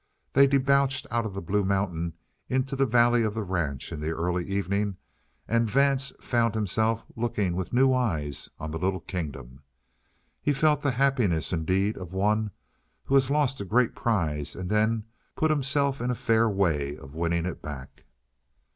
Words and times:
They 0.33 0.47
debouched 0.47 1.05
out 1.11 1.27
of 1.27 1.35
the 1.35 1.43
Blue 1.43 1.63
Mountains 1.63 2.13
into 2.49 2.75
the 2.75 2.87
valley 2.87 3.21
of 3.21 3.35
the 3.35 3.43
ranch 3.43 3.91
in 3.91 3.99
the 3.99 4.09
early 4.09 4.43
evening, 4.47 4.97
and 5.47 5.69
Vance 5.69 6.11
found 6.19 6.55
himself 6.55 7.05
looking 7.15 7.55
with 7.55 7.71
new 7.71 7.93
eyes 7.93 8.49
on 8.57 8.71
the 8.71 8.79
little 8.79 9.01
kingdom. 9.01 9.61
He 10.41 10.53
felt 10.53 10.81
the 10.81 10.89
happiness, 10.89 11.53
indeed, 11.53 11.97
of 11.99 12.13
one 12.13 12.49
who 13.03 13.13
has 13.13 13.29
lost 13.29 13.61
a 13.61 13.63
great 13.63 13.93
prize 13.93 14.55
and 14.55 14.71
then 14.71 15.03
put 15.35 15.51
himself 15.51 16.01
in 16.01 16.09
a 16.09 16.15
fair 16.15 16.49
way 16.49 16.97
of 16.97 17.13
winning 17.13 17.45
it 17.45 17.61
back. 17.61 18.05